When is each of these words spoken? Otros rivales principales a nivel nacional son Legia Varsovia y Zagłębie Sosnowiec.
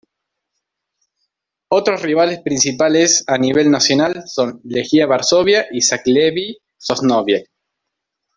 Otros 1.69 2.01
rivales 2.01 2.39
principales 2.39 3.23
a 3.27 3.37
nivel 3.37 3.69
nacional 3.69 4.23
son 4.25 4.59
Legia 4.63 5.05
Varsovia 5.05 5.67
y 5.71 5.81
Zagłębie 5.83 6.57
Sosnowiec. 6.75 7.45